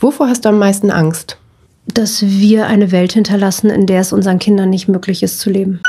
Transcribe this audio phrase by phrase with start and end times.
[0.00, 1.36] Wovor hast du am meisten Angst?
[1.86, 5.80] Dass wir eine Welt hinterlassen, in der es unseren Kindern nicht möglich ist zu leben.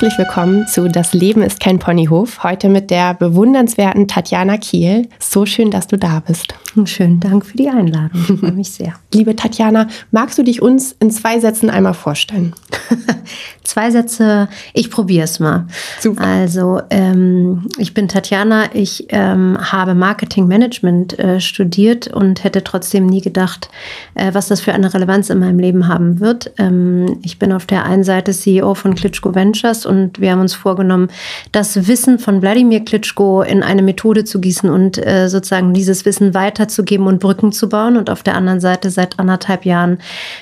[0.00, 2.44] Herzlich willkommen zu Das Leben ist kein Ponyhof.
[2.44, 5.08] Heute mit der bewundernswerten Tatjana Kiel.
[5.18, 6.54] So schön, dass du da bist.
[6.84, 8.24] Schönen Dank für die Einladung.
[8.28, 8.94] Ich freue mich sehr.
[9.12, 12.54] Liebe Tatjana, magst du dich uns in zwei Sätzen einmal vorstellen?
[13.64, 15.66] zwei Sätze, ich probiere es mal.
[15.98, 16.22] Super.
[16.22, 23.06] Also, ähm, ich bin Tatjana, ich ähm, habe Marketing Management äh, studiert und hätte trotzdem
[23.06, 23.68] nie gedacht,
[24.14, 26.52] äh, was das für eine Relevanz in meinem Leben haben wird.
[26.58, 30.54] Ähm, ich bin auf der einen Seite CEO von Klitschko Ventures und wir haben uns
[30.54, 31.08] vorgenommen,
[31.52, 36.34] das Wissen von Wladimir Klitschko in eine Methode zu gießen und äh, sozusagen dieses Wissen
[36.34, 37.96] weiterzugeben und Brücken zu bauen.
[37.96, 39.98] Und auf der anderen Seite, seit anderthalb Jahren,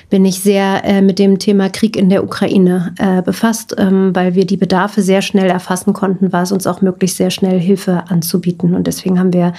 [0.09, 4.35] bin ich sehr äh, mit dem Thema Krieg in der Ukraine äh, befasst, ähm, weil
[4.35, 8.03] wir die Bedarfe sehr schnell erfassen konnten, war es uns auch möglich, sehr schnell Hilfe
[8.09, 8.75] anzubieten.
[8.75, 9.53] Und deswegen haben wir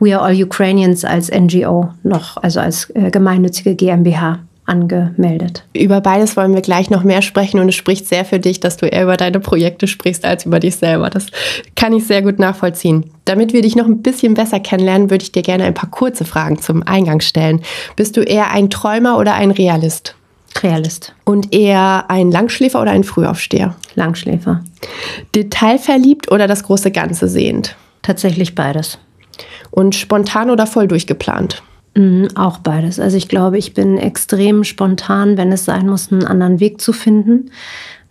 [0.00, 5.64] We Are All Ukrainians als NGO noch, also als äh, gemeinnützige GmbH angemeldet.
[5.74, 8.76] Über beides wollen wir gleich noch mehr sprechen und es spricht sehr für dich, dass
[8.76, 11.10] du eher über deine Projekte sprichst als über dich selber.
[11.10, 11.26] Das
[11.76, 13.10] kann ich sehr gut nachvollziehen.
[13.24, 16.24] Damit wir dich noch ein bisschen besser kennenlernen, würde ich dir gerne ein paar kurze
[16.24, 17.60] Fragen zum Eingang stellen.
[17.96, 20.14] Bist du eher ein Träumer oder ein Realist?
[20.62, 21.14] Realist.
[21.24, 23.74] Und eher ein Langschläfer oder ein Frühaufsteher?
[23.96, 24.62] Langschläfer.
[25.34, 27.76] Detailverliebt oder das große Ganze sehend?
[28.02, 28.98] Tatsächlich beides.
[29.70, 31.62] Und spontan oder voll durchgeplant?
[31.94, 32.98] Mhm, auch beides.
[32.98, 36.92] Also ich glaube, ich bin extrem spontan, wenn es sein muss, einen anderen Weg zu
[36.92, 37.50] finden.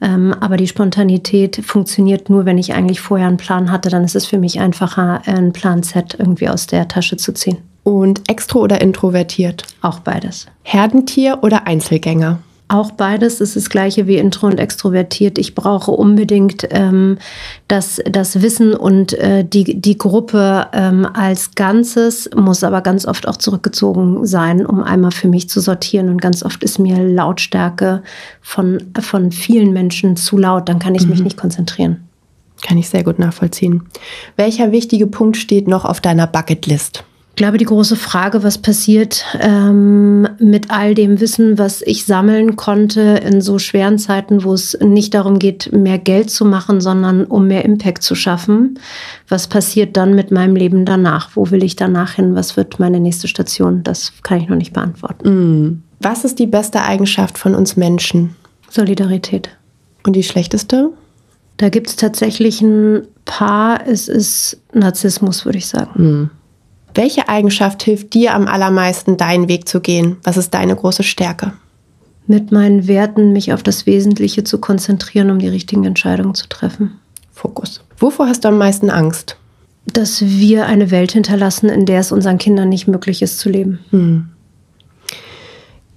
[0.01, 3.89] Ähm, aber die Spontanität funktioniert nur, wenn ich eigentlich vorher einen Plan hatte.
[3.89, 7.57] Dann ist es für mich einfacher, ein Plan Z irgendwie aus der Tasche zu ziehen.
[7.83, 9.63] Und extro oder introvertiert?
[9.81, 10.47] Auch beides.
[10.63, 12.39] Herdentier oder Einzelgänger?
[12.73, 15.37] Auch beides ist das gleiche wie intro und extrovertiert.
[15.37, 17.19] Ich brauche unbedingt ähm,
[17.67, 23.27] das, das Wissen und äh, die, die Gruppe ähm, als Ganzes, muss aber ganz oft
[23.27, 26.09] auch zurückgezogen sein, um einmal für mich zu sortieren.
[26.09, 28.01] Und ganz oft ist mir Lautstärke
[28.41, 31.11] von, von vielen Menschen zu laut, dann kann ich mhm.
[31.11, 32.07] mich nicht konzentrieren.
[32.65, 33.83] Kann ich sehr gut nachvollziehen.
[34.35, 37.03] Welcher wichtige Punkt steht noch auf deiner Bucketlist?
[37.33, 42.57] Ich glaube, die große Frage, was passiert ähm, mit all dem Wissen, was ich sammeln
[42.57, 47.25] konnte in so schweren Zeiten, wo es nicht darum geht, mehr Geld zu machen, sondern
[47.25, 48.77] um mehr Impact zu schaffen.
[49.29, 51.31] Was passiert dann mit meinem Leben danach?
[51.33, 52.35] Wo will ich danach hin?
[52.35, 53.81] Was wird meine nächste Station?
[53.81, 55.29] Das kann ich noch nicht beantworten.
[55.29, 55.83] Mm.
[56.01, 58.35] Was ist die beste Eigenschaft von uns Menschen?
[58.69, 59.49] Solidarität.
[60.05, 60.91] Und die schlechteste?
[61.57, 63.87] Da gibt es tatsächlich ein paar.
[63.87, 66.03] Es ist Narzissmus, würde ich sagen.
[66.03, 66.29] Mm.
[66.95, 70.17] Welche Eigenschaft hilft dir am allermeisten, deinen Weg zu gehen?
[70.23, 71.53] Was ist deine große Stärke?
[72.27, 76.99] Mit meinen Werten mich auf das Wesentliche zu konzentrieren, um die richtigen Entscheidungen zu treffen.
[77.31, 77.81] Fokus.
[77.97, 79.37] Wovor hast du am meisten Angst?
[79.87, 83.79] Dass wir eine Welt hinterlassen, in der es unseren Kindern nicht möglich ist zu leben.
[83.89, 84.29] Hm.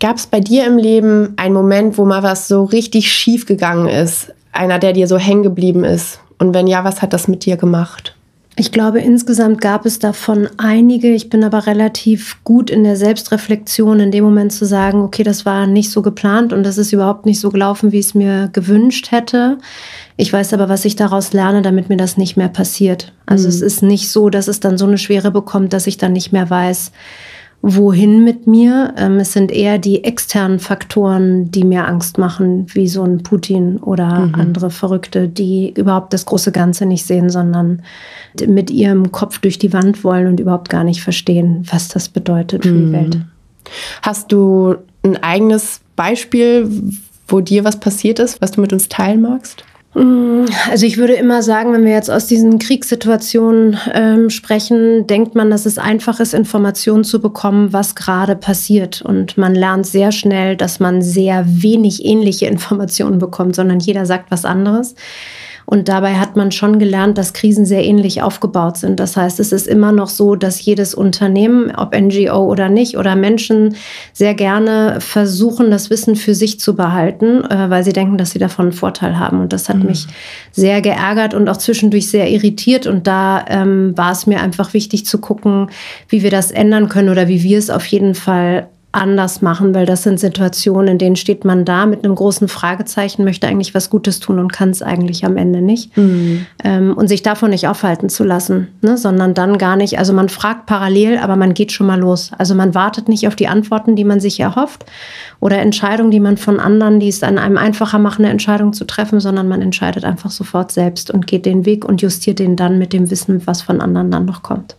[0.01, 3.87] Gab es bei dir im Leben einen Moment, wo mal was so richtig schief gegangen
[3.87, 4.33] ist?
[4.51, 6.21] Einer, der dir so hängen geblieben ist?
[6.39, 8.16] Und wenn ja, was hat das mit dir gemacht?
[8.59, 11.13] Ich glaube, insgesamt gab es davon einige.
[11.13, 15.45] Ich bin aber relativ gut in der Selbstreflexion, in dem Moment zu sagen, okay, das
[15.45, 18.49] war nicht so geplant und das ist überhaupt nicht so gelaufen, wie ich es mir
[18.55, 19.59] gewünscht hätte.
[20.17, 23.13] Ich weiß aber, was ich daraus lerne, damit mir das nicht mehr passiert.
[23.27, 23.51] Also mhm.
[23.51, 26.33] es ist nicht so, dass es dann so eine Schwere bekommt, dass ich dann nicht
[26.33, 26.93] mehr weiß,
[27.63, 28.95] wohin mit mir.
[28.97, 33.79] Ähm, es sind eher die externen Faktoren, die mir Angst machen, wie so ein Putin
[33.79, 34.35] oder mhm.
[34.35, 37.83] andere Verrückte, die überhaupt das große Ganze nicht sehen, sondern
[38.47, 42.65] mit ihrem Kopf durch die Wand wollen und überhaupt gar nicht verstehen, was das bedeutet
[42.65, 42.87] für mhm.
[42.87, 43.19] die Welt.
[44.03, 46.71] Hast du ein eigenes Beispiel,
[47.29, 49.65] wo dir was passiert ist, was du mit uns teilen magst?
[49.97, 55.35] Mm, also ich würde immer sagen, wenn wir jetzt aus diesen Kriegssituationen ähm, sprechen, denkt
[55.35, 59.01] man, dass es einfach ist, Informationen zu bekommen, was gerade passiert.
[59.01, 64.31] Und man lernt sehr schnell, dass man sehr wenig ähnliche Informationen bekommt, sondern jeder sagt
[64.31, 64.95] was anderes.
[65.67, 69.01] Und dabei hat man schon gelernt, dass Krisen sehr ähnlich aufgebaut sind.
[69.01, 73.17] Das heißt, es ist immer noch so, dass jedes Unternehmen, ob NGO oder nicht, oder
[73.17, 73.75] Menschen
[74.13, 78.39] sehr gerne versuchen, das Wissen für sich zu behalten, äh, weil sie denken, dass sie
[78.39, 79.41] davon einen Vorteil haben.
[79.41, 79.87] Und das hat mhm.
[79.87, 80.07] mich
[80.53, 82.87] sehr geärgert und auch zwischendurch sehr irritiert.
[82.87, 85.69] Und da ähm, war es mir einfach wichtig zu gucken,
[86.09, 89.87] wie wir das ändern können oder wie wir es auf jeden Fall anders machen, weil
[89.87, 93.91] das sind Situationen, in denen steht man da mit einem großen Fragezeichen, möchte eigentlich was
[93.91, 95.97] Gutes tun und kann es eigentlich am Ende nicht.
[95.97, 96.47] Mhm.
[96.65, 98.97] Ähm, und sich davon nicht aufhalten zu lassen, ne?
[98.97, 102.31] sondern dann gar nicht, also man fragt parallel, aber man geht schon mal los.
[102.39, 104.87] Also man wartet nicht auf die Antworten, die man sich erhofft
[105.41, 108.87] oder Entscheidungen, die man von anderen, die es an einem einfacher machen, eine Entscheidung zu
[108.87, 112.79] treffen, sondern man entscheidet einfach sofort selbst und geht den Weg und justiert den dann
[112.79, 114.77] mit dem Wissen, was von anderen dann noch kommt.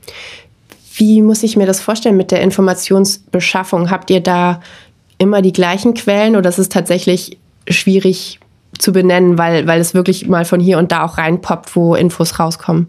[0.97, 3.89] Wie muss ich mir das vorstellen mit der Informationsbeschaffung?
[3.89, 4.61] Habt ihr da
[5.17, 7.37] immer die gleichen Quellen oder ist es tatsächlich
[7.69, 8.39] schwierig
[8.77, 12.39] zu benennen, weil, weil es wirklich mal von hier und da auch reinpoppt, wo Infos
[12.39, 12.87] rauskommen?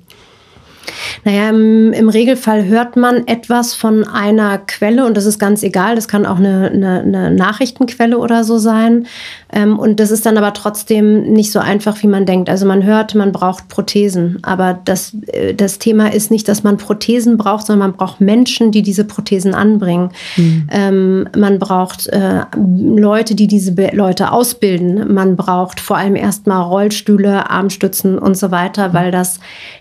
[1.25, 5.95] Naja, im, im, Regelfall hört man etwas von einer Quelle und das ist ganz egal.
[5.95, 9.07] Das kann auch eine, eine, eine Nachrichtenquelle oder so sein.
[9.53, 12.51] Ähm, und das ist dann aber trotzdem nicht so einfach, wie man denkt.
[12.51, 14.39] Also man hört, man braucht Prothesen.
[14.43, 18.73] Aber das, äh, das Thema ist nicht, dass man Prothesen braucht, sondern man braucht Menschen,
[18.73, 20.11] die diese Prothesen anbringen.
[20.37, 20.69] Mhm.
[20.71, 25.15] Ähm, man braucht äh, Leute, die diese Be Leute ausbilden.
[25.15, 29.41] Man braucht vor allem erstmal Rollstühle, Armstützen und so weiter, weil das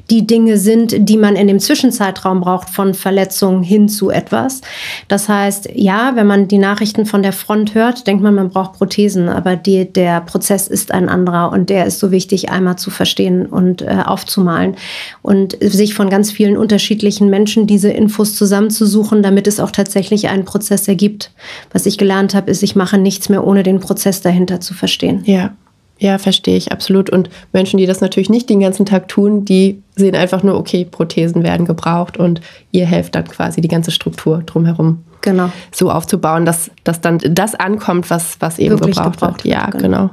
[0.09, 4.61] die Dinge sind, die man in dem Zwischenzeitraum braucht von Verletzungen hin zu etwas.
[5.09, 8.73] Das heißt, ja, wenn man die Nachrichten von der Front hört, denkt man, man braucht
[8.73, 12.89] Prothesen, aber die, der Prozess ist ein anderer und der ist so wichtig, einmal zu
[12.89, 14.75] verstehen und äh, aufzumalen
[15.21, 20.45] und sich von ganz vielen unterschiedlichen Menschen diese Infos zusammenzusuchen, damit es auch tatsächlich einen
[20.45, 21.31] Prozess ergibt.
[21.71, 25.23] Was ich gelernt habe, ist, ich mache nichts mehr, ohne den Prozess dahinter zu verstehen.
[25.25, 25.53] Ja.
[25.99, 27.09] Ja, verstehe ich absolut.
[27.09, 30.85] Und Menschen, die das natürlich nicht den ganzen Tag tun, die sehen einfach nur, okay,
[30.85, 32.41] Prothesen werden gebraucht und
[32.71, 35.51] ihr helft dann quasi die ganze Struktur drumherum genau.
[35.71, 39.53] so aufzubauen, dass, dass dann das ankommt, was, was eben Wirklich gebraucht, gebraucht wird.
[39.53, 39.81] Ja, genau.
[39.81, 40.09] genau.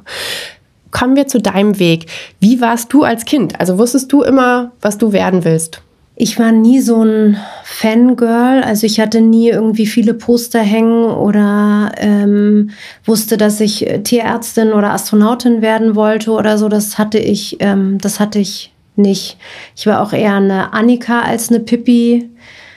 [0.91, 2.07] Kommen wir zu deinem Weg.
[2.41, 3.59] Wie warst du als Kind?
[3.59, 5.83] Also wusstest du immer, was du werden willst?
[6.17, 11.91] Ich war nie so ein Fangirl, also ich hatte nie irgendwie viele Poster hängen oder
[11.97, 12.71] ähm,
[13.05, 16.69] wusste, dass ich Tierärztin oder Astronautin werden wollte oder so.
[16.69, 19.39] Das hatte ich, ähm, das hatte ich nicht.
[19.75, 22.31] Ich war auch eher eine Annika als eine Pippi.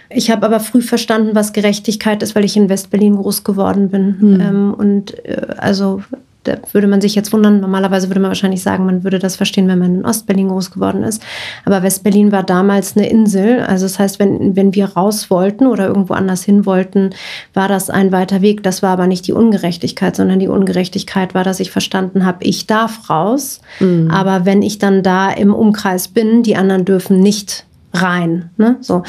[0.09, 4.19] Ich habe aber früh verstanden, was Gerechtigkeit ist, weil ich in Westberlin groß geworden bin.
[4.19, 4.41] Hm.
[4.41, 6.01] Ähm, und äh, also
[6.47, 7.59] da würde man sich jetzt wundern.
[7.59, 11.03] Normalerweise würde man wahrscheinlich sagen, man würde das verstehen, wenn man in Ostberlin groß geworden
[11.03, 11.21] ist.
[11.65, 13.61] Aber Westberlin war damals eine Insel.
[13.61, 17.11] Also das heißt, wenn, wenn wir raus wollten oder irgendwo anders hin wollten,
[17.53, 18.63] war das ein weiter Weg.
[18.63, 22.65] Das war aber nicht die Ungerechtigkeit, sondern die Ungerechtigkeit war, dass ich verstanden habe, ich
[22.65, 23.61] darf raus.
[23.79, 24.09] Mhm.
[24.09, 27.66] Aber wenn ich dann da im Umkreis bin, die anderen dürfen nicht
[28.01, 28.49] rein.
[28.57, 28.77] Ne?
[28.81, 29.03] So.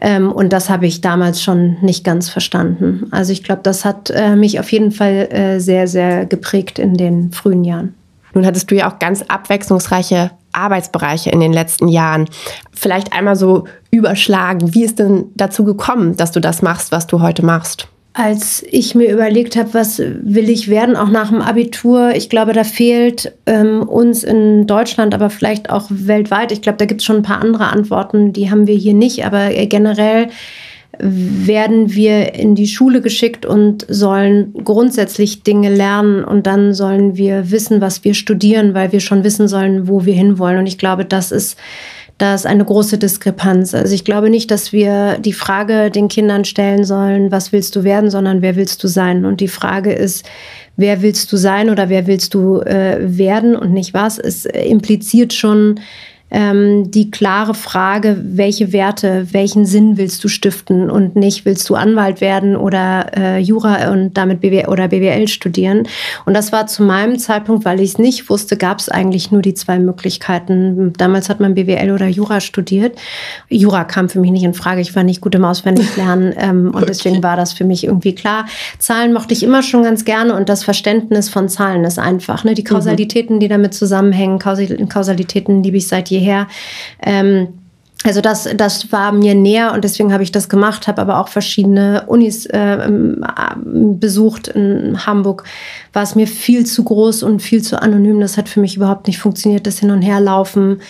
[0.00, 3.06] Ähm, und das habe ich damals schon nicht ganz verstanden.
[3.10, 6.94] Also ich glaube, das hat äh, mich auf jeden Fall äh, sehr, sehr geprägt in
[6.94, 7.94] den frühen Jahren.
[8.34, 12.26] Nun hattest du ja auch ganz abwechslungsreiche Arbeitsbereiche in den letzten Jahren.
[12.72, 17.20] Vielleicht einmal so überschlagen, wie ist denn dazu gekommen, dass du das machst, was du
[17.20, 17.88] heute machst?
[18.14, 22.52] Als ich mir überlegt habe, was will ich werden, auch nach dem Abitur, ich glaube,
[22.52, 27.06] da fehlt ähm, uns in Deutschland, aber vielleicht auch weltweit, ich glaube, da gibt es
[27.06, 30.28] schon ein paar andere Antworten, die haben wir hier nicht, aber äh, generell
[30.98, 36.22] werden wir in die Schule geschickt und sollen grundsätzlich Dinge lernen.
[36.22, 40.14] Und dann sollen wir wissen, was wir studieren, weil wir schon wissen sollen, wo wir
[40.14, 40.58] hinwollen.
[40.58, 41.58] Und ich glaube, das ist
[42.18, 43.74] da ist eine große Diskrepanz.
[43.74, 47.84] Also ich glaube nicht, dass wir die Frage den Kindern stellen sollen, was willst du
[47.84, 49.24] werden, sondern wer willst du sein?
[49.24, 50.24] Und die Frage ist,
[50.76, 54.18] wer willst du sein oder wer willst du äh, werden und nicht was?
[54.18, 55.80] Es impliziert schon
[56.32, 61.74] ähm, die klare Frage, welche Werte, welchen Sinn willst du stiften und nicht willst du
[61.74, 65.86] Anwalt werden oder äh, Jura und damit BWL oder BWL studieren.
[66.24, 69.42] Und das war zu meinem Zeitpunkt, weil ich es nicht wusste, gab es eigentlich nur
[69.42, 70.94] die zwei Möglichkeiten.
[70.94, 72.98] Damals hat man BWL oder Jura studiert.
[73.50, 74.80] Jura kam für mich nicht in Frage.
[74.80, 76.86] Ich war nicht gut im Auswendiglernen ähm, und okay.
[76.88, 78.46] deswegen war das für mich irgendwie klar.
[78.78, 82.44] Zahlen mochte ich immer schon ganz gerne und das Verständnis von Zahlen ist einfach.
[82.44, 82.54] Ne?
[82.54, 82.68] Die mhm.
[82.68, 86.46] Kausalitäten, die damit zusammenhängen, Kausalitäten liebe ich seit jeher hierher.
[87.02, 87.48] Ähm,
[88.04, 91.28] also das, das war mir näher und deswegen habe ich das gemacht, habe aber auch
[91.28, 92.90] verschiedene Unis äh,
[93.64, 94.48] besucht.
[94.48, 95.44] In Hamburg
[95.92, 98.20] war es mir viel zu groß und viel zu anonym.
[98.20, 100.80] Das hat für mich überhaupt nicht funktioniert, das Hin- und Herlaufen.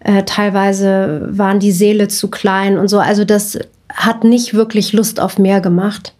[0.00, 2.98] Äh, teilweise waren die Seele zu klein und so.
[2.98, 3.58] Also das
[3.92, 6.14] hat nicht wirklich Lust auf mehr gemacht.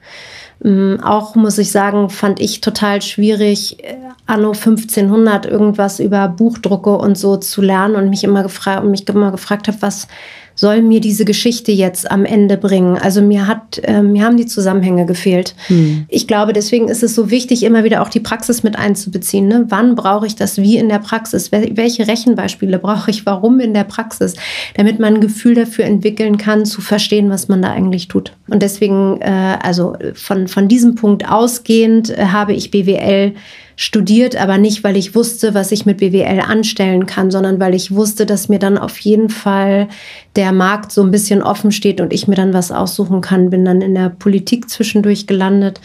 [0.64, 6.96] Ähm, auch muss ich sagen, fand ich total schwierig, äh, anno 1500 irgendwas über Buchdrucke
[6.96, 10.08] und so zu lernen und mich immer gefragt und mich immer gefragt habe, was
[10.54, 12.96] soll mir diese Geschichte jetzt am Ende bringen?
[12.98, 15.54] Also mir hat, äh, mir haben die Zusammenhänge gefehlt.
[15.68, 16.04] Hm.
[16.08, 19.48] Ich glaube, deswegen ist es so wichtig, immer wieder auch die Praxis mit einzubeziehen.
[19.48, 19.66] Ne?
[19.68, 21.52] Wann brauche ich das wie in der Praxis?
[21.52, 24.34] Welche Rechenbeispiele brauche ich warum in der Praxis?
[24.76, 28.32] Damit man ein Gefühl dafür entwickeln kann, zu verstehen, was man da eigentlich tut.
[28.48, 33.34] Und deswegen, äh, also von, von diesem Punkt ausgehend, äh, habe ich BWL
[33.76, 37.94] studiert, aber nicht, weil ich wusste, was ich mit BWL anstellen kann, sondern weil ich
[37.94, 39.88] wusste, dass mir dann auf jeden Fall
[40.36, 43.50] der Markt so ein bisschen offen steht und ich mir dann was aussuchen kann.
[43.50, 45.80] Bin dann in der Politik zwischendurch gelandet,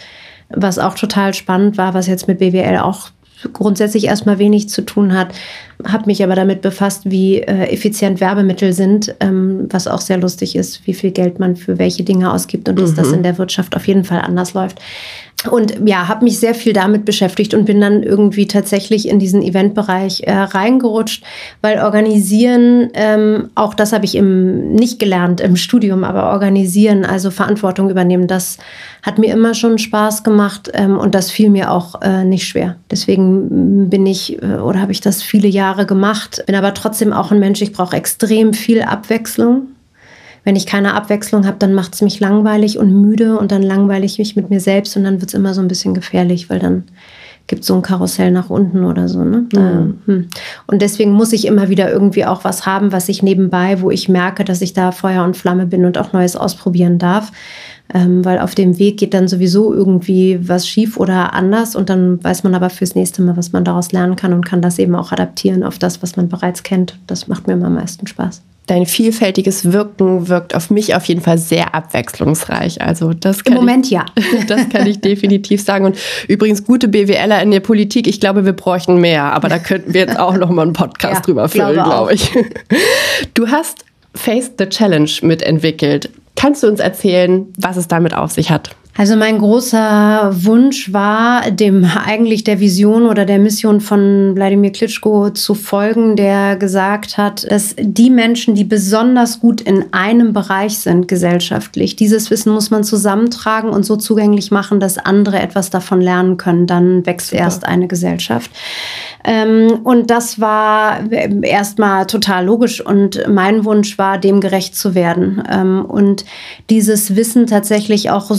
[0.49, 3.11] was auch total spannend war, was jetzt mit BWL auch
[3.53, 5.33] grundsätzlich erstmal wenig zu tun hat,
[5.85, 10.55] habe mich aber damit befasst, wie äh, effizient Werbemittel sind, ähm, was auch sehr lustig
[10.55, 12.81] ist, wie viel Geld man für welche Dinge ausgibt und mhm.
[12.81, 13.15] dass das mhm.
[13.15, 14.79] in der Wirtschaft auf jeden Fall anders läuft.
[15.45, 19.43] Und ja, habe mich sehr viel damit beschäftigt und bin dann irgendwie tatsächlich in diesen
[19.43, 21.23] Eventbereich äh, reingerutscht,
[21.61, 27.29] weil organisieren, ähm, auch das habe ich im, nicht gelernt im Studium, aber organisieren, also
[27.29, 28.57] Verantwortung übernehmen, das
[29.03, 32.75] hat mir immer schon Spaß gemacht ähm, und das fiel mir auch äh, nicht schwer.
[32.89, 37.31] Deswegen bin ich äh, oder habe ich das viele Jahre gemacht, bin aber trotzdem auch
[37.31, 39.67] ein Mensch, ich brauche extrem viel Abwechslung
[40.47, 44.05] wenn ich keine Abwechslung habe, dann macht es mich langweilig und müde und dann langweile
[44.05, 46.59] ich mich mit mir selbst und dann wird es immer so ein bisschen gefährlich, weil
[46.59, 46.85] dann
[47.47, 49.25] gibt es so ein Karussell nach unten oder so.
[49.25, 49.45] Ne?
[49.53, 49.99] Mhm.
[50.05, 50.27] Hm.
[50.65, 54.07] Und deswegen muss ich immer wieder irgendwie auch was haben, was ich nebenbei, wo ich
[54.07, 57.33] merke, dass ich da Feuer und Flamme bin und auch Neues ausprobieren darf.
[57.93, 62.21] Ähm, weil auf dem Weg geht dann sowieso irgendwie was schief oder anders und dann
[62.21, 64.95] weiß man aber fürs nächste Mal, was man daraus lernen kann und kann das eben
[64.95, 66.99] auch adaptieren auf das, was man bereits kennt.
[67.07, 71.21] Das macht mir immer am meisten Spaß dein vielfältiges Wirken wirkt auf mich auf jeden
[71.21, 72.81] Fall sehr abwechslungsreich.
[72.81, 74.05] Also das kann Im Moment ich, ja.
[74.47, 75.85] Das kann ich definitiv sagen.
[75.85, 79.93] Und übrigens gute BWLer in der Politik, ich glaube, wir bräuchten mehr, aber da könnten
[79.93, 82.31] wir jetzt auch noch mal einen Podcast ja, drüber füllen, glaube, glaube ich.
[83.33, 86.09] Du hast Face the Challenge mitentwickelt.
[86.37, 88.75] Kannst du uns erzählen, was es damit auf sich hat?
[88.97, 95.29] Also mein großer Wunsch war, dem eigentlich der Vision oder der Mission von Wladimir Klitschko
[95.29, 101.07] zu folgen, der gesagt hat, dass die Menschen, die besonders gut in einem Bereich sind
[101.07, 106.37] gesellschaftlich, dieses Wissen muss man zusammentragen und so zugänglich machen, dass andere etwas davon lernen
[106.37, 106.65] können.
[106.65, 107.43] Dann wächst Super.
[107.43, 108.49] erst eine Gesellschaft.
[109.23, 111.11] Ähm, und das war
[111.43, 116.25] erstmal total logisch und mein Wunsch war, dem gerecht zu werden ähm, und
[116.69, 118.31] dieses Wissen tatsächlich auch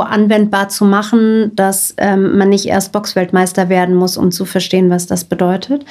[0.00, 4.88] so anwendbar zu machen, dass ähm, man nicht erst Boxweltmeister werden muss, um zu verstehen,
[4.88, 5.84] was das bedeutet.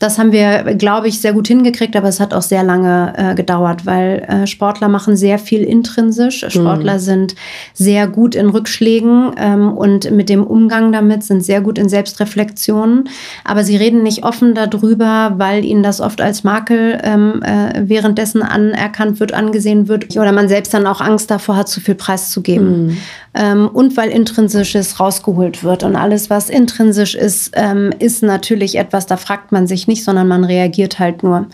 [0.00, 3.34] Das haben wir, glaube ich, sehr gut hingekriegt, aber es hat auch sehr lange äh,
[3.34, 6.44] gedauert, weil äh, Sportler machen sehr viel intrinsisch.
[6.48, 6.98] Sportler mhm.
[6.98, 7.34] sind
[7.72, 13.08] sehr gut in Rückschlägen ähm, und mit dem Umgang damit sind sehr gut in Selbstreflexionen,
[13.44, 18.42] aber sie reden nicht offen darüber, weil ihnen das oft als Makel ähm, äh, währenddessen
[18.42, 22.86] anerkannt wird, angesehen wird oder man selbst dann auch Angst davor hat, zu viel preiszugeben.
[22.86, 22.96] Mhm.
[23.34, 25.84] Ähm, und weil Intrinsisches rausgeholt wird.
[25.84, 30.28] Und alles, was intrinsisch ist, ähm, ist natürlich etwas, da fragt man sich nicht, sondern
[30.28, 31.46] man reagiert halt nur.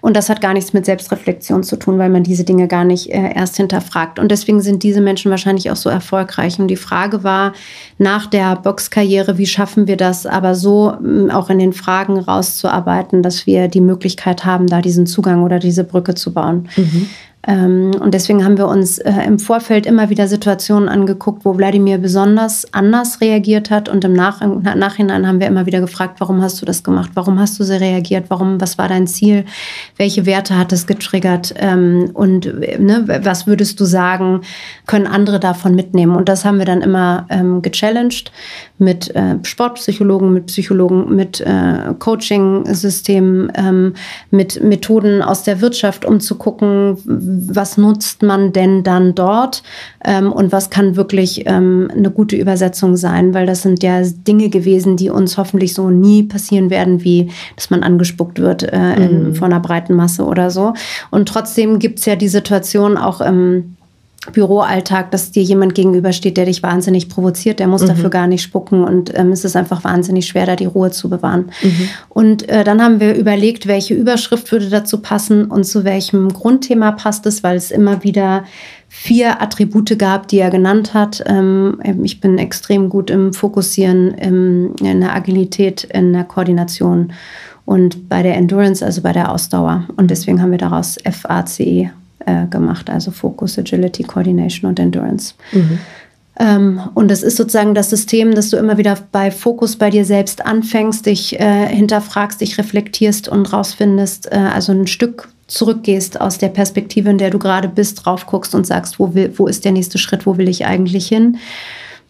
[0.00, 3.10] Und das hat gar nichts mit Selbstreflexion zu tun, weil man diese Dinge gar nicht
[3.10, 4.18] äh, erst hinterfragt.
[4.18, 6.58] Und deswegen sind diese Menschen wahrscheinlich auch so erfolgreich.
[6.58, 7.52] Und die Frage war
[7.98, 13.22] nach der Boxkarriere, wie schaffen wir das, aber so äh, auch in den Fragen rauszuarbeiten,
[13.22, 16.68] dass wir die Möglichkeit haben, da diesen Zugang oder diese Brücke zu bauen.
[16.76, 17.08] Mhm.
[17.46, 21.96] Ähm, und deswegen haben wir uns äh, im Vorfeld immer wieder Situationen angeguckt, wo Wladimir
[21.96, 23.88] besonders anders reagiert hat.
[23.88, 27.10] Und im Nach Nachhinein haben wir immer wieder gefragt, warum hast du das gemacht?
[27.14, 28.26] Warum hast du so reagiert?
[28.28, 29.46] Warum, was war dein Ziel?
[29.96, 31.54] Welche Werte hat es getriggert?
[31.56, 32.44] Ähm, und
[32.78, 34.42] ne, was würdest du sagen,
[34.86, 36.16] können andere davon mitnehmen?
[36.16, 38.32] Und das haben wir dann immer ähm, gechallenged
[38.80, 43.94] mit äh, Sportpsychologen, mit Psychologen, mit äh, Coaching-Systemen, ähm,
[44.30, 49.62] mit Methoden aus der Wirtschaft, um zu gucken, was nutzt man denn dann dort
[50.04, 54.48] ähm, und was kann wirklich ähm, eine gute Übersetzung sein, weil das sind ja Dinge
[54.48, 59.28] gewesen, die uns hoffentlich so nie passieren werden, wie dass man angespuckt wird äh, in,
[59.28, 59.34] mhm.
[59.34, 60.74] von einer breiten Masse oder so.
[61.10, 63.76] Und trotzdem gibt es ja die Situation auch im
[64.32, 67.86] Büroalltag, dass dir jemand gegenübersteht, der dich wahnsinnig provoziert, der muss mhm.
[67.86, 71.08] dafür gar nicht spucken und ähm, es ist einfach wahnsinnig schwer, da die Ruhe zu
[71.08, 71.50] bewahren.
[71.62, 71.88] Mhm.
[72.10, 76.92] Und äh, dann haben wir überlegt, welche Überschrift würde dazu passen und zu welchem Grundthema
[76.92, 78.44] passt es, weil es immer wieder
[78.88, 81.24] vier Attribute gab, die er genannt hat.
[81.24, 87.14] Ähm, ich bin extrem gut im Fokussieren, im, in der Agilität, in der Koordination
[87.64, 89.86] und bei der Endurance, also bei der Ausdauer.
[89.96, 91.90] Und deswegen haben wir daraus FACE
[92.26, 95.34] äh, gemacht, also Focus, Agility, Coordination und Endurance.
[95.52, 95.78] Mhm.
[96.38, 100.04] Ähm, und das ist sozusagen das System, dass du immer wieder bei Fokus bei dir
[100.04, 106.38] selbst anfängst, dich äh, hinterfragst, dich reflektierst und rausfindest, äh, also ein Stück zurückgehst aus
[106.38, 109.64] der Perspektive, in der du gerade bist, drauf guckst und sagst, wo, will, wo ist
[109.64, 111.38] der nächste Schritt, wo will ich eigentlich hin?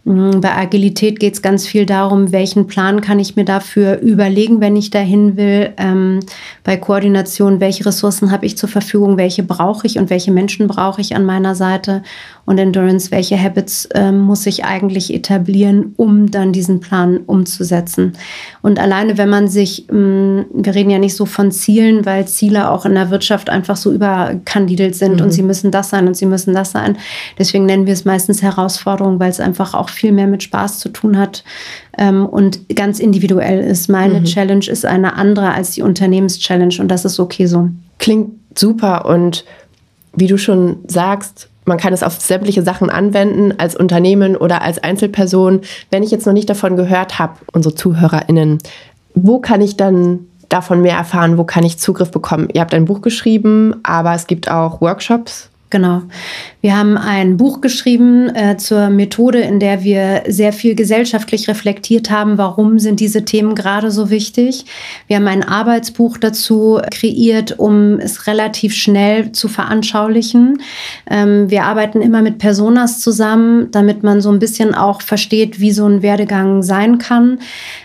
[0.04, 4.60] Mm, bei Agilität geht es ganz viel darum, welchen Plan kann ich mir dafür überlegen,
[4.60, 5.72] wenn ich dahin will.
[5.76, 6.20] Ähm,
[6.64, 11.00] bei Koordination, welche Ressourcen habe ich zur Verfügung, welche brauche ich und welche Menschen brauche
[11.00, 12.02] ich an meiner Seite
[12.46, 18.14] und Endurance, welche Habits äh, muss ich eigentlich etablieren, um dann diesen Plan umzusetzen.
[18.62, 22.26] Und alleine, wenn man sich, mh, mm, wir reden ja nicht so von Zielen, weil
[22.26, 25.22] Ziele auch in der Wirtschaft einfach so überkandidelt sind mhm.
[25.22, 26.96] und sie müssen das sein und sie müssen das sein.
[27.38, 30.88] Deswegen nennen wir es meistens Herausforderung, weil es einfach auch viel mehr mit Spaß zu
[30.88, 31.44] tun hat
[31.98, 33.88] ähm, und ganz individuell ist.
[33.88, 34.24] Meine mhm.
[34.24, 37.68] Challenge ist eine andere als die Unternehmenschallenge und das ist okay so.
[37.98, 39.44] Klingt super und
[40.14, 44.82] wie du schon sagst, man kann es auf sämtliche Sachen anwenden, als Unternehmen oder als
[44.82, 45.60] Einzelperson.
[45.90, 48.58] Wenn ich jetzt noch nicht davon gehört habe, unsere ZuhörerInnen,
[49.14, 51.38] wo kann ich dann davon mehr erfahren?
[51.38, 52.48] Wo kann ich Zugriff bekommen?
[52.52, 55.50] Ihr habt ein Buch geschrieben, aber es gibt auch Workshops.
[55.70, 56.02] Genau.
[56.62, 62.10] Wir haben ein Buch geschrieben äh, zur Methode, in der wir sehr viel gesellschaftlich reflektiert
[62.10, 64.66] haben, warum sind diese Themen gerade so wichtig.
[65.06, 70.60] Wir haben ein Arbeitsbuch dazu kreiert, um es relativ schnell zu veranschaulichen.
[71.10, 75.72] Ähm, wir arbeiten immer mit Personas zusammen, damit man so ein bisschen auch versteht, wie
[75.72, 77.38] so ein Werdegang sein kann.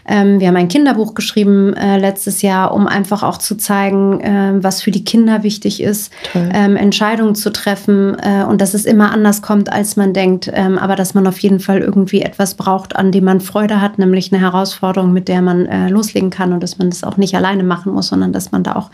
[0.06, 4.52] Ähm, wir haben ein Kinderbuch geschrieben äh, letztes Jahr, um einfach auch zu zeigen, äh,
[4.62, 9.12] was für die Kinder wichtig ist, ähm, Entscheidungen zu treffen äh, und dass es immer
[9.12, 12.96] anders kommt, als man denkt, ähm, aber dass man auf jeden Fall irgendwie etwas braucht,
[12.96, 16.64] an dem man Freude hat, nämlich eine Herausforderung, mit der man äh, loslegen kann und
[16.64, 18.90] dass man das auch nicht alleine machen muss, sondern dass man da auch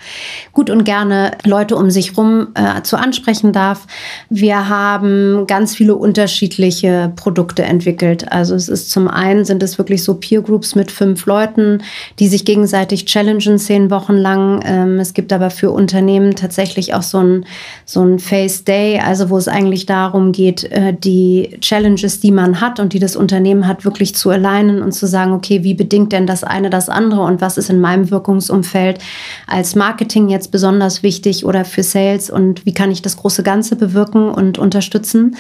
[0.52, 3.88] gut und gerne Leute um sich rum äh, zu ansprechen darf.
[4.30, 8.30] Wir haben ganz viele unterschiedliche Produkte entwickelt.
[8.30, 11.82] Also es ist zum einen sind es wirklich so Peer Groups mit fünf Leuten,
[12.20, 14.60] die sich gegenseitig challengen zehn Wochen lang.
[14.66, 17.46] Ähm, es gibt aber für Unternehmen tatsächlich auch so ein,
[17.86, 22.62] so ein Face Day, also wo es eigentlich darum geht, äh, die Challenges, die man
[22.62, 26.12] hat und die das Unternehmen hat, wirklich zu alignen und zu sagen, okay, wie bedingt
[26.12, 29.00] denn das eine das andere und was ist in meinem Wirkungsumfeld
[29.48, 33.76] als Marketing jetzt besonders wichtig oder für Sales und wie kann ich das große Ganze
[33.76, 35.36] bewirken und unterstützen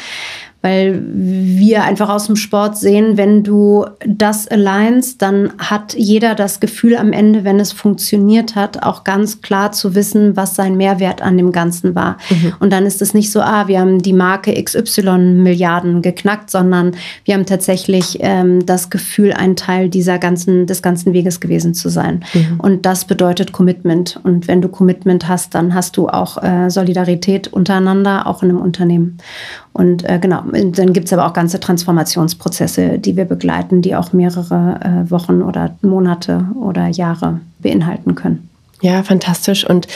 [0.61, 6.59] weil wir einfach aus dem Sport sehen, wenn du das alignst, dann hat jeder das
[6.59, 11.21] Gefühl am Ende, wenn es funktioniert hat, auch ganz klar zu wissen, was sein Mehrwert
[11.21, 12.17] an dem Ganzen war.
[12.29, 12.53] Mhm.
[12.59, 16.91] Und dann ist es nicht so, ah, wir haben die Marke XY Milliarden geknackt, sondern
[17.25, 21.89] wir haben tatsächlich ähm, das Gefühl, ein Teil dieser ganzen, des ganzen Weges gewesen zu
[21.89, 22.23] sein.
[22.33, 22.59] Mhm.
[22.59, 24.19] Und das bedeutet Commitment.
[24.23, 28.61] Und wenn du Commitment hast, dann hast du auch äh, Solidarität untereinander, auch in einem
[28.61, 29.17] Unternehmen.
[29.73, 34.11] Und äh, genau, dann gibt es aber auch ganze Transformationsprozesse, die wir begleiten, die auch
[34.11, 38.49] mehrere äh, Wochen oder Monate oder Jahre beinhalten können.
[38.81, 39.67] Ja, fantastisch.
[39.67, 39.87] Und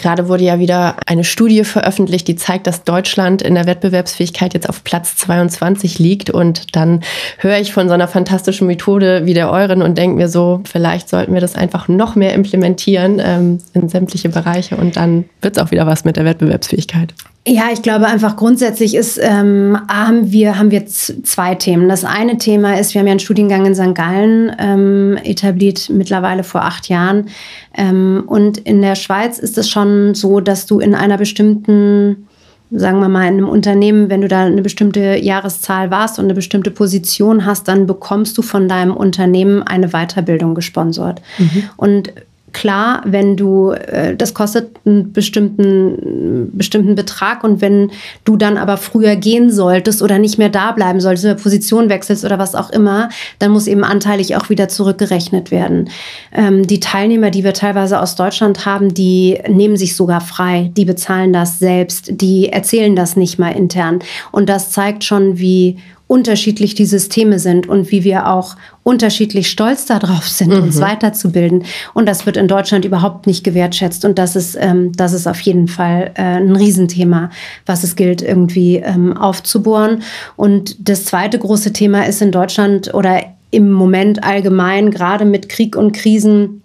[0.00, 4.68] Gerade wurde ja wieder eine Studie veröffentlicht, die zeigt, dass Deutschland in der Wettbewerbsfähigkeit jetzt
[4.68, 6.30] auf Platz 22 liegt.
[6.30, 7.02] Und dann
[7.38, 11.10] höre ich von so einer fantastischen Methode wie der euren und denke mir so, vielleicht
[11.10, 15.62] sollten wir das einfach noch mehr implementieren ähm, in sämtliche Bereiche und dann wird es
[15.62, 17.12] auch wieder was mit der Wettbewerbsfähigkeit.
[17.46, 21.88] Ja, ich glaube einfach grundsätzlich ist, ähm, haben wir, haben wir zwei Themen.
[21.88, 23.94] Das eine Thema ist, wir haben ja einen Studiengang in St.
[23.94, 27.28] Gallen ähm, etabliert, mittlerweile vor acht Jahren.
[27.74, 32.28] Ähm, und in der Schweiz ist es schon so, dass du in einer bestimmten
[32.72, 36.34] sagen wir mal, in einem Unternehmen, wenn du da eine bestimmte Jahreszahl warst und eine
[36.34, 41.20] bestimmte Position hast, dann bekommst du von deinem Unternehmen eine Weiterbildung gesponsert.
[41.38, 41.64] Mhm.
[41.76, 42.12] Und
[42.52, 47.90] klar, wenn du, äh, das kostet einen bestimmten, bestimmten Betrag und wenn
[48.24, 52.24] du dann aber früher gehen solltest oder nicht mehr da bleiben solltest oder Position wechselst
[52.24, 53.08] oder was auch immer,
[53.38, 55.90] dann muss eben anteilig auch wieder zurückgerechnet werden.
[56.32, 60.84] Ähm, die Teilnehmer, die wir teilweise aus Deutschland haben, die nehmen sich sogar frei, die
[60.84, 64.00] bezahlen das selbst, die erzählen das nicht mal intern.
[64.32, 65.78] Und das zeigt schon, wie
[66.10, 70.62] unterschiedlich die Systeme sind und wie wir auch unterschiedlich stolz darauf sind, mhm.
[70.62, 71.64] uns weiterzubilden.
[71.94, 74.04] Und das wird in Deutschland überhaupt nicht gewertschätzt.
[74.04, 77.30] Und das ist, ähm, das ist auf jeden Fall äh, ein Riesenthema,
[77.66, 80.02] was es gilt, irgendwie ähm, aufzubohren.
[80.36, 85.76] Und das zweite große Thema ist in Deutschland oder im Moment allgemein, gerade mit Krieg
[85.76, 86.62] und Krisen,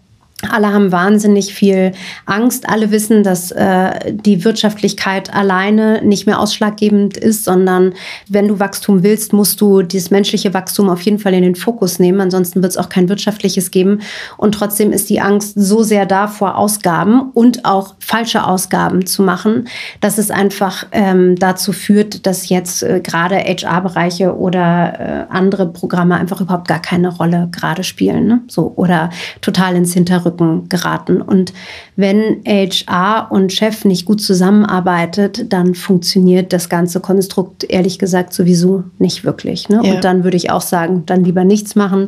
[0.52, 1.92] alle haben wahnsinnig viel
[2.26, 2.68] Angst.
[2.70, 7.94] Alle wissen, dass äh, die Wirtschaftlichkeit alleine nicht mehr ausschlaggebend ist, sondern
[8.28, 12.00] wenn du Wachstum willst, musst du dieses menschliche Wachstum auf jeden Fall in den Fokus
[12.00, 12.22] nehmen.
[12.22, 14.02] Ansonsten wird es auch kein wirtschaftliches geben.
[14.38, 19.24] Und trotzdem ist die Angst so sehr da vor Ausgaben und auch falsche Ausgaben zu
[19.24, 19.68] machen,
[20.02, 26.16] dass es einfach ähm, dazu führt, dass jetzt äh, gerade HR-Bereiche oder äh, andere Programme
[26.16, 28.28] einfach überhaupt gar keine Rolle gerade spielen.
[28.28, 28.42] Ne?
[28.48, 29.10] So, oder
[29.42, 31.22] total ins Hinterrücken Rücken geraten.
[31.22, 31.54] Und
[31.96, 38.84] wenn HR und Chef nicht gut zusammenarbeitet, dann funktioniert das ganze Konstrukt ehrlich gesagt sowieso
[39.00, 39.70] nicht wirklich.
[39.70, 39.82] Ne?
[39.84, 39.94] Ja.
[39.94, 42.08] Und dann würde ich auch sagen, dann lieber nichts machen,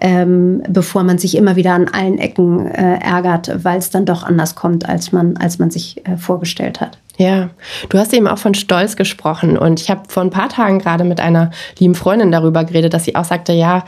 [0.00, 4.22] ähm, bevor man sich immer wieder an allen Ecken äh, ärgert, weil es dann doch
[4.22, 6.98] anders kommt, als man, als man sich äh, vorgestellt hat.
[7.16, 7.50] Ja,
[7.90, 11.04] du hast eben auch von Stolz gesprochen und ich habe vor ein paar Tagen gerade
[11.04, 13.84] mit einer lieben Freundin darüber geredet, dass sie auch sagte, ja,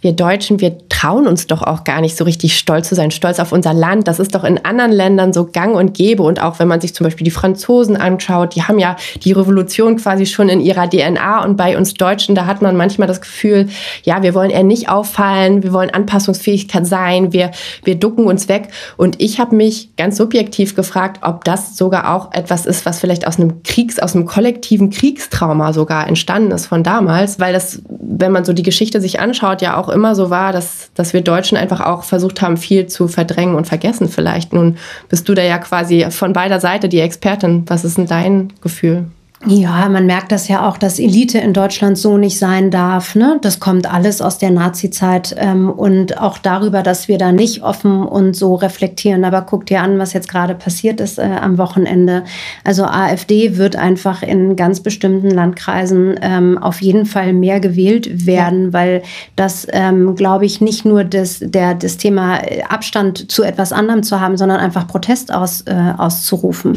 [0.00, 3.38] wir Deutschen, wir trauen uns doch auch gar nicht so richtig stolz zu sein, stolz
[3.38, 4.08] auf unser Land.
[4.08, 6.22] Das ist doch in anderen Ländern so gang und gäbe.
[6.22, 9.96] Und auch wenn man sich zum Beispiel die Franzosen anschaut, die haben ja die Revolution
[9.96, 11.44] quasi schon in ihrer DNA.
[11.44, 13.68] Und bei uns Deutschen, da hat man manchmal das Gefühl,
[14.02, 17.50] ja, wir wollen eher nicht auffallen, wir wollen Anpassungsfähigkeit sein, wir,
[17.84, 18.68] wir ducken uns weg.
[18.96, 23.26] Und ich habe mich ganz subjektiv gefragt, ob das sogar auch etwas ist, was vielleicht
[23.26, 28.32] aus einem Kriegs, aus einem kollektiven Kriegstrauma sogar entstanden ist von damals, weil das, wenn
[28.32, 31.56] man so die Geschichte sich anschaut, ja auch immer so war, dass, dass wir Deutschen
[31.56, 34.52] einfach auch versucht haben, viel zu verdrängen und vergessen vielleicht.
[34.52, 34.76] Nun
[35.08, 37.64] bist du da ja quasi von beider Seite die Expertin.
[37.66, 39.06] Was ist denn dein Gefühl?
[39.46, 43.14] Ja, man merkt das ja auch, dass Elite in Deutschland so nicht sein darf.
[43.14, 43.38] Ne?
[43.40, 48.02] Das kommt alles aus der Nazi-Zeit ähm, und auch darüber, dass wir da nicht offen
[48.02, 49.24] und so reflektieren.
[49.24, 52.24] Aber guck dir an, was jetzt gerade passiert ist äh, am Wochenende.
[52.64, 58.66] Also AfD wird einfach in ganz bestimmten Landkreisen ähm, auf jeden Fall mehr gewählt werden,
[58.66, 58.72] ja.
[58.74, 59.02] weil
[59.36, 64.20] das, ähm, glaube ich, nicht nur das, der, das Thema Abstand zu etwas anderem zu
[64.20, 66.74] haben, sondern einfach Protest aus, äh, auszurufen.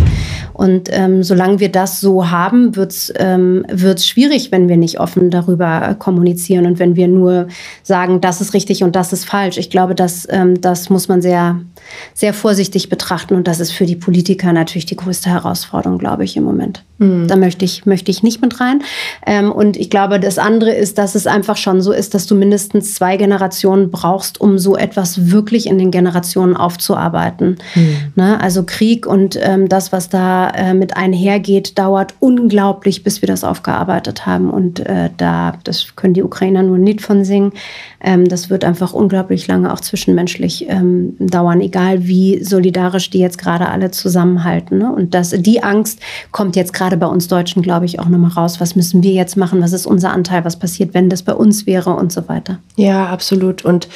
[0.53, 3.65] Und ähm, solange wir das so haben, haben, wird es ähm,
[3.97, 7.47] schwierig, wenn wir nicht offen darüber kommunizieren und wenn wir nur
[7.81, 9.57] sagen, das ist richtig und das ist falsch.
[9.57, 11.59] Ich glaube, das, ähm, das muss man sehr,
[12.13, 16.37] sehr vorsichtig betrachten und das ist für die Politiker natürlich die größte Herausforderung, glaube ich,
[16.37, 16.83] im Moment.
[16.99, 17.27] Mhm.
[17.27, 18.83] Da möchte ich, möchte ich nicht mit rein.
[19.25, 22.35] Ähm, und ich glaube, das andere ist, dass es einfach schon so ist, dass du
[22.35, 27.57] mindestens zwei Generationen brauchst, um so etwas wirklich in den Generationen aufzuarbeiten.
[27.75, 27.97] Mhm.
[28.15, 28.39] Ne?
[28.39, 33.43] Also Krieg und ähm, das, was da äh, mit einhergeht, dauert unglaublich, bis wir das
[33.43, 34.49] aufgearbeitet haben.
[34.49, 37.53] Und äh, da, das können die Ukrainer nur nicht von singen.
[38.01, 43.37] Ähm, das wird einfach unglaublich lange auch zwischenmenschlich ähm, dauern, egal wie solidarisch die jetzt
[43.37, 44.77] gerade alle zusammenhalten.
[44.77, 44.91] Ne?
[44.91, 45.99] Und das, die Angst
[46.31, 48.59] kommt jetzt gerade bei uns Deutschen, glaube ich, auch nochmal raus.
[48.59, 49.61] Was müssen wir jetzt machen?
[49.61, 50.45] Was ist unser Anteil?
[50.45, 52.59] Was passiert, wenn das bei uns wäre und so weiter?
[52.75, 53.63] Ja, absolut.
[53.63, 53.87] Und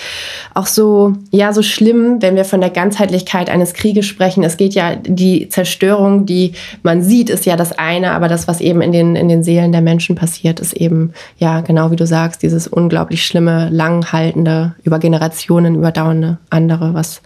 [0.53, 4.43] auch so, ja, so schlimm, wenn wir von der Ganzheitlichkeit eines Krieges sprechen.
[4.43, 8.59] Es geht ja, die Zerstörung, die man sieht, ist ja das eine, aber das, was
[8.59, 12.05] eben in den, in den Seelen der Menschen passiert, ist eben, ja, genau wie du
[12.05, 17.21] sagst, dieses unglaublich schlimme, langhaltende, über Generationen überdauernde andere, was,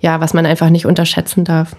[0.00, 1.76] ja, was man einfach nicht unterschätzen darf.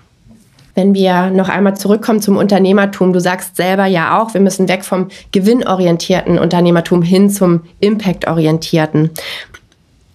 [0.78, 4.86] Wenn wir noch einmal zurückkommen zum Unternehmertum, du sagst selber ja auch, wir müssen weg
[4.86, 9.10] vom gewinnorientierten Unternehmertum hin zum impactorientierten.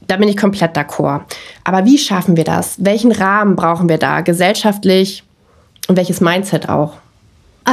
[0.07, 1.23] Da bin ich komplett d'accord.
[1.65, 2.77] Aber wie schaffen wir das?
[2.79, 5.25] Welchen Rahmen brauchen wir da gesellschaftlich
[5.89, 6.93] und welches Mindset auch?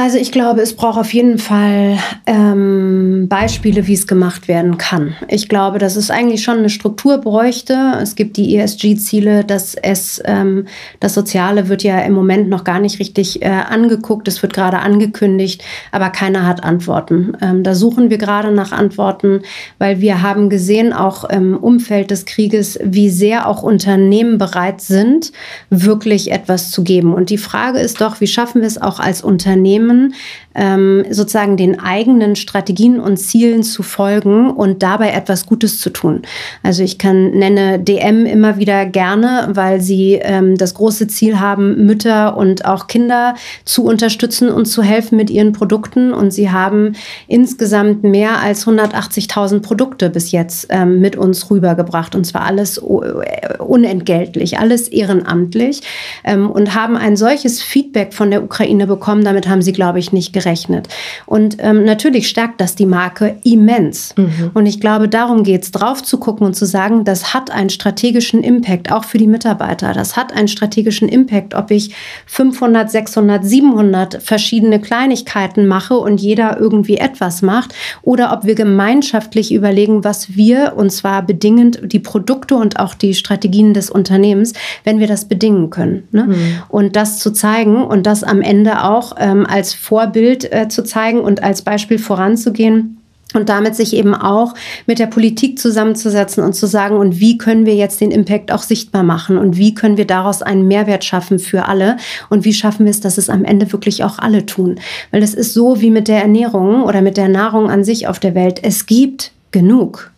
[0.02, 5.14] Also ich glaube, es braucht auf jeden Fall ähm, Beispiele, wie es gemacht werden kann.
[5.28, 7.76] Ich glaube, dass es eigentlich schon eine Struktur bräuchte.
[8.00, 10.64] Es gibt die ESG-Ziele, dass es ähm,
[11.00, 14.26] das Soziale wird ja im Moment noch gar nicht richtig äh, angeguckt.
[14.26, 17.36] Es wird gerade angekündigt, aber keiner hat Antworten.
[17.42, 19.42] Ähm, da suchen wir gerade nach Antworten,
[19.76, 25.32] weil wir haben gesehen, auch im Umfeld des Krieges, wie sehr auch Unternehmen bereit sind,
[25.68, 27.12] wirklich etwas zu geben.
[27.12, 30.14] Und die Frage ist doch, wie schaffen wir es auch als Unternehmen, Unternehmen
[30.54, 36.22] ähm, sozusagen den eigenen Strategien und Zielen zu folgen und dabei etwas Gutes zu tun.
[36.62, 41.86] Also ich kann nenne DM immer wieder gerne, weil sie ähm, das große Ziel haben,
[41.86, 46.12] Mütter und auch Kinder zu unterstützen und zu helfen mit ihren Produkten.
[46.12, 46.94] Und sie haben
[47.28, 52.14] insgesamt mehr als 180.000 Produkte bis jetzt ähm, mit uns rübergebracht.
[52.14, 55.82] Und zwar alles unentgeltlich, alles ehrenamtlich.
[56.24, 59.24] Ähm, und haben ein solches Feedback von der Ukraine bekommen.
[59.24, 60.88] Damit haben sie, glaube ich, nicht gerechnet.
[61.26, 64.14] Und ähm, natürlich stärkt das die Marke immens.
[64.16, 64.50] Mhm.
[64.54, 67.70] Und ich glaube, darum geht es, drauf zu gucken und zu sagen, das hat einen
[67.70, 69.92] strategischen Impact, auch für die Mitarbeiter.
[69.92, 71.94] Das hat einen strategischen Impact, ob ich
[72.26, 79.52] 500, 600, 700 verschiedene Kleinigkeiten mache und jeder irgendwie etwas macht oder ob wir gemeinschaftlich
[79.52, 84.52] überlegen, was wir, und zwar bedingend die Produkte und auch die Strategien des Unternehmens,
[84.84, 86.08] wenn wir das bedingen können.
[86.12, 86.24] Ne?
[86.24, 86.36] Mhm.
[86.68, 90.84] Und das zu zeigen und das am Ende auch ähm, als Vorbild Bild äh, zu
[90.84, 92.98] zeigen und als Beispiel voranzugehen
[93.32, 94.54] und damit sich eben auch
[94.86, 98.62] mit der Politik zusammenzusetzen und zu sagen, und wie können wir jetzt den Impact auch
[98.62, 101.96] sichtbar machen und wie können wir daraus einen Mehrwert schaffen für alle
[102.28, 104.80] und wie schaffen wir es, dass es am Ende wirklich auch alle tun.
[105.10, 108.18] Weil es ist so wie mit der Ernährung oder mit der Nahrung an sich auf
[108.18, 108.60] der Welt.
[108.62, 110.10] Es gibt genug.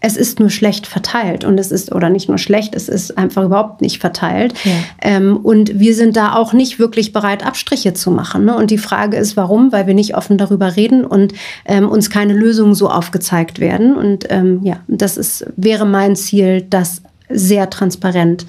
[0.00, 3.44] Es ist nur schlecht verteilt und es ist, oder nicht nur schlecht, es ist einfach
[3.44, 4.54] überhaupt nicht verteilt.
[4.64, 4.72] Ja.
[5.02, 8.44] Ähm, und wir sind da auch nicht wirklich bereit, Abstriche zu machen.
[8.44, 8.56] Ne?
[8.56, 9.72] Und die Frage ist, warum?
[9.72, 11.34] Weil wir nicht offen darüber reden und
[11.64, 13.96] ähm, uns keine Lösungen so aufgezeigt werden.
[13.96, 18.46] Und ähm, ja, das ist, wäre mein Ziel, das sehr transparent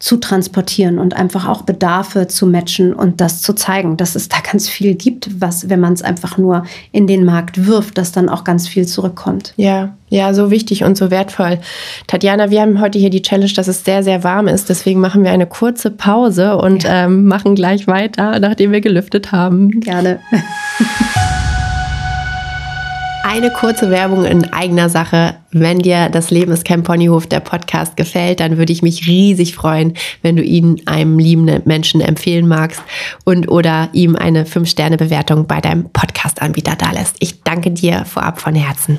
[0.00, 4.38] zu transportieren und einfach auch Bedarfe zu matchen und das zu zeigen, dass es da
[4.40, 8.30] ganz viel gibt, was, wenn man es einfach nur in den Markt wirft, dass dann
[8.30, 9.52] auch ganz viel zurückkommt.
[9.56, 11.58] Ja, ja, so wichtig und so wertvoll.
[12.06, 14.70] Tatjana, wir haben heute hier die Challenge, dass es sehr, sehr warm ist.
[14.70, 17.04] Deswegen machen wir eine kurze Pause und ja.
[17.04, 19.80] ähm, machen gleich weiter, nachdem wir gelüftet haben.
[19.80, 20.18] Gerne.
[23.22, 25.36] Eine kurze Werbung in eigener Sache.
[25.52, 29.54] Wenn dir das Leben ist kein Ponyhof, der Podcast gefällt, dann würde ich mich riesig
[29.54, 32.82] freuen, wenn du ihn einem liebenden Menschen empfehlen magst
[33.24, 37.16] und oder ihm eine 5-Sterne-Bewertung bei deinem Podcast-Anbieter dalässt.
[37.20, 38.98] Ich danke dir vorab von Herzen.